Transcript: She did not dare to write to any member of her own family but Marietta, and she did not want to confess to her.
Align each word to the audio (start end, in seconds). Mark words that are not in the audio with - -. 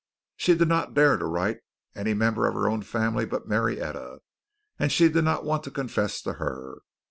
She 0.35 0.55
did 0.55 0.67
not 0.67 0.95
dare 0.95 1.15
to 1.17 1.27
write 1.27 1.57
to 1.93 1.99
any 1.99 2.15
member 2.15 2.47
of 2.47 2.55
her 2.55 2.67
own 2.67 2.81
family 2.81 3.23
but 3.23 3.47
Marietta, 3.47 4.21
and 4.79 4.91
she 4.91 5.09
did 5.09 5.23
not 5.23 5.45
want 5.45 5.63
to 5.65 5.69
confess 5.69 6.23
to 6.23 6.33
her. 6.41 6.79